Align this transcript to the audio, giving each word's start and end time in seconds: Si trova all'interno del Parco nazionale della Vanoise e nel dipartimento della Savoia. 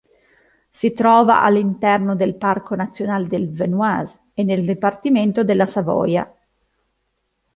Si 0.71 0.93
trova 0.93 1.43
all'interno 1.43 2.15
del 2.15 2.33
Parco 2.35 2.73
nazionale 2.73 3.27
della 3.27 3.45
Vanoise 3.51 4.19
e 4.33 4.41
nel 4.41 4.65
dipartimento 4.65 5.43
della 5.43 5.67
Savoia. 5.67 6.35